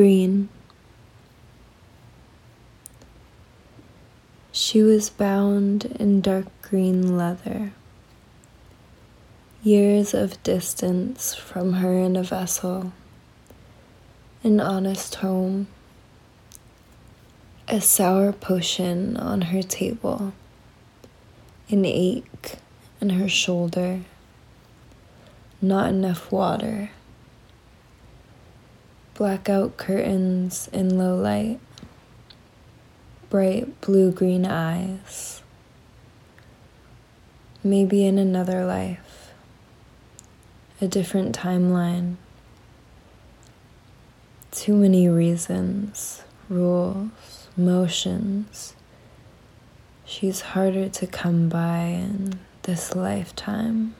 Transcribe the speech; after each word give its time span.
green. 0.00 0.48
She 4.50 4.80
was 4.80 5.10
bound 5.10 5.84
in 6.00 6.22
dark 6.22 6.46
green 6.62 7.18
leather. 7.18 7.72
Years 9.62 10.14
of 10.14 10.42
distance 10.42 11.34
from 11.34 11.74
her 11.74 11.98
in 11.98 12.16
a 12.16 12.22
vessel, 12.22 12.94
an 14.42 14.58
honest 14.58 15.16
home, 15.16 15.66
a 17.68 17.82
sour 17.82 18.32
potion 18.32 19.18
on 19.18 19.42
her 19.52 19.62
table, 19.62 20.32
an 21.68 21.84
ache 21.84 22.54
in 23.02 23.10
her 23.10 23.28
shoulder, 23.28 24.00
not 25.60 25.90
enough 25.90 26.32
water, 26.32 26.88
blackout 29.20 29.76
curtains 29.76 30.66
in 30.72 30.96
low 30.96 31.14
light 31.14 31.60
bright 33.28 33.78
blue 33.82 34.10
green 34.10 34.46
eyes. 34.46 35.42
Maybe 37.62 38.06
in 38.06 38.16
another 38.16 38.64
life, 38.64 39.34
a 40.80 40.88
different 40.88 41.36
timeline. 41.36 42.16
Too 44.52 44.74
many 44.74 45.06
reasons, 45.06 46.22
rules, 46.48 47.46
motions. 47.58 48.74
She's 50.06 50.40
harder 50.40 50.88
to 50.88 51.06
come 51.06 51.50
by 51.50 51.82
in 51.82 52.40
this 52.62 52.96
lifetime. 52.96 53.94